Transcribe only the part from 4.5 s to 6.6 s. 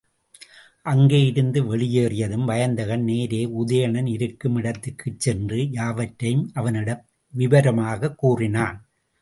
இடத்திற்குச் சென்று, யாவற்றையும்